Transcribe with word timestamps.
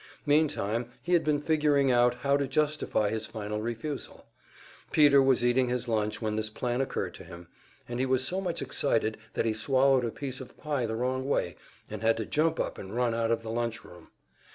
Meantime 0.25 0.87
he 1.03 1.13
had 1.13 1.23
been 1.23 1.39
figuring 1.39 1.91
out 1.91 2.15
how 2.15 2.35
to 2.35 2.47
justify 2.47 3.11
his 3.11 3.27
final 3.27 3.61
refusal. 3.61 4.25
Peter 4.91 5.21
was 5.21 5.45
eating 5.45 5.69
his 5.69 5.87
lunch 5.87 6.19
when 6.19 6.35
this 6.35 6.49
plan 6.49 6.81
occurred 6.81 7.13
to 7.13 7.23
him, 7.23 7.47
and 7.87 7.99
he 7.99 8.05
was 8.07 8.25
so 8.27 8.41
much 8.41 8.63
excited 8.63 9.15
that 9.33 9.45
he 9.45 9.53
swallowed 9.53 10.03
a 10.03 10.09
piece 10.09 10.41
of 10.41 10.57
pie 10.57 10.87
the 10.87 10.95
wrong 10.95 11.29
way, 11.29 11.55
and 11.87 12.01
had 12.01 12.17
to 12.17 12.25
jump 12.25 12.59
up 12.59 12.79
and 12.79 12.95
run 12.95 13.13
out 13.13 13.29
of 13.29 13.43
the 13.43 13.51
lunch 13.51 13.83
room. 13.85 14.09